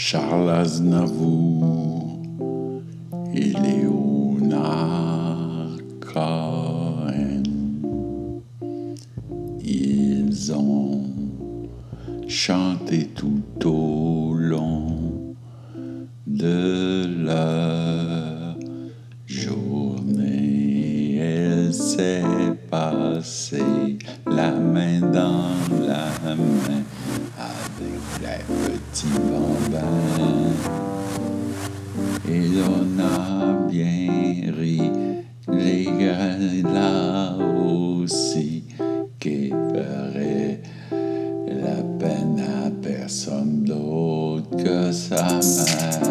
[0.00, 2.20] Charles Aznavour
[3.34, 4.56] et Léonard
[6.00, 7.42] Cohen.
[9.60, 11.02] Ils ont
[12.28, 15.34] chanté tout au long
[16.28, 18.56] de leur
[19.26, 21.16] journée.
[21.16, 22.22] Elle s'est
[22.70, 23.98] passée
[24.30, 25.50] la main dans
[25.84, 26.84] la main
[27.80, 30.52] les petits bambins.
[32.28, 34.90] Et on a bien ri,
[35.48, 36.36] les gars
[36.72, 38.64] là aussi,
[39.18, 40.60] qui ferait
[41.46, 46.07] la peine à personne d'autre que sa mère.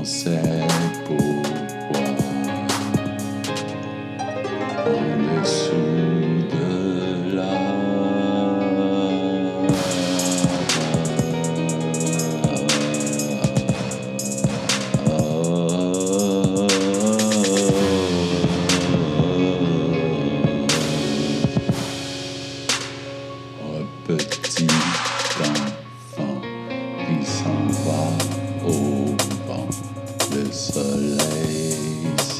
[0.00, 0.66] não é
[1.06, 1.39] por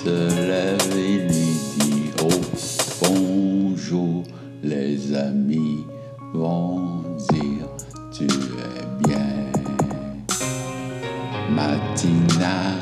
[0.05, 2.41] se lève et lui dit oh
[3.03, 4.25] bonjour.
[4.63, 5.85] Les amis
[6.33, 7.69] vont dire
[8.13, 9.51] tu es bien.
[11.51, 12.77] Matina,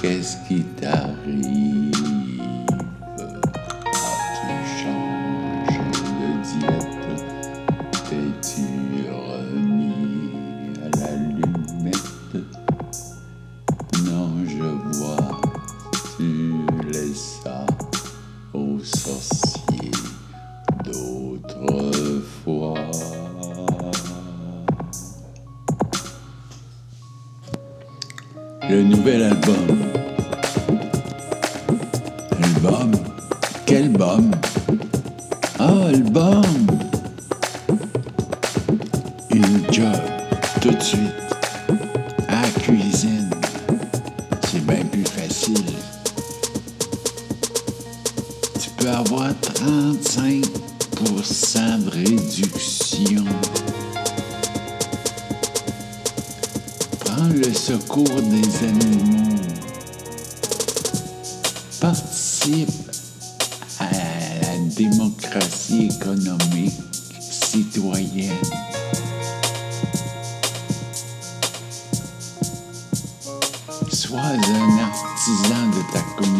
[0.00, 2.03] qu'est-ce qui t'arrive?
[28.70, 29.78] Le nouvel album.
[32.42, 32.92] Album?
[33.66, 34.30] Quel album?
[35.58, 36.42] Ah, album!
[39.30, 39.84] Une job,
[40.60, 41.00] tout de suite,
[42.28, 43.30] à cuisine.
[44.50, 45.64] C'est bien plus facile.
[48.60, 52.73] Tu peux avoir 35% de réduction.
[58.02, 59.36] Des animaux.
[61.80, 62.68] Participe
[63.78, 66.72] à la démocratie économique
[67.20, 68.32] citoyenne.
[73.92, 76.33] Sois un artisan de ta communauté.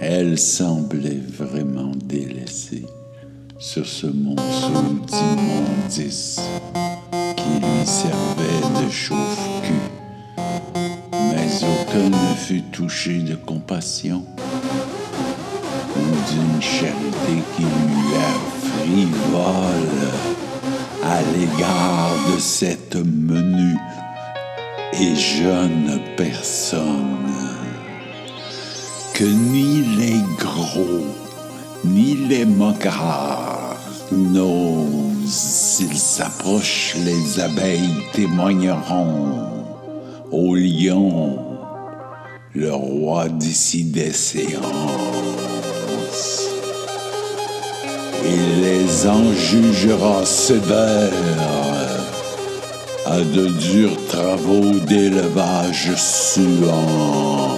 [0.00, 2.86] Elle semblait vraiment délaissée
[3.58, 4.70] sur ce monceau
[5.06, 6.40] d'immondice
[7.36, 9.74] qui lui servait de chauffe-cul.
[11.12, 14.24] Mais aucun ne fut touché de compassion
[15.96, 20.10] ou d'une charité qui lui est frivole
[21.02, 23.76] à l'égard de cette menue
[24.92, 27.47] et jeune personne
[29.18, 31.04] que ni les gros,
[31.84, 33.76] ni les mocards
[34.12, 39.42] n'osent, s'ils s'approchent, les abeilles témoigneront
[40.30, 41.36] au lion,
[42.54, 44.62] le roi décidait séance.
[48.24, 51.10] Il les en jugera sévères
[53.04, 57.57] à de durs travaux d'élevage suant.